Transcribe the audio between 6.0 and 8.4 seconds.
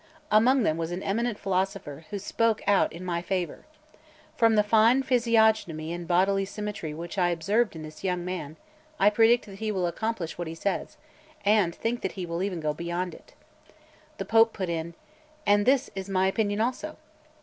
bodily symmetry which I observed in this young